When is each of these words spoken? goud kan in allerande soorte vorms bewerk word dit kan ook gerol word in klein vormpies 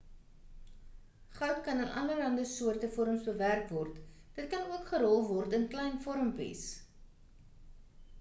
goud 1.39 1.59
kan 1.67 1.81
in 1.83 1.91
allerande 1.99 2.45
soorte 2.53 2.89
vorms 2.95 3.27
bewerk 3.27 3.69
word 3.77 3.99
dit 4.39 4.49
kan 4.55 4.65
ook 4.77 4.89
gerol 4.95 5.21
word 5.35 5.55
in 5.59 5.69
klein 5.75 6.01
vormpies 6.07 6.65